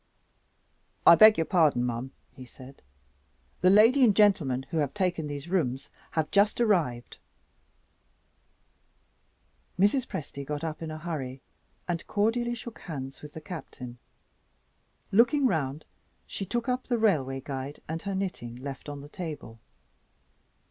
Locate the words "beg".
1.13-1.37